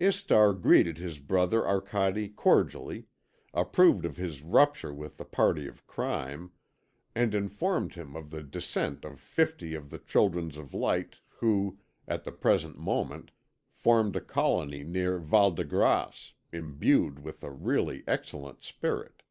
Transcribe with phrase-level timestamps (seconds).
[0.00, 3.08] Istar greeted his brother Arcade cordially,
[3.52, 6.52] approved of his rupture with the party of crime,
[7.14, 11.78] and informed him of the descent of fifty of the children of light who,
[12.08, 13.32] at the present moment,
[13.70, 19.22] formed a colony near Val de Grace, imbued with a really excellent spirit.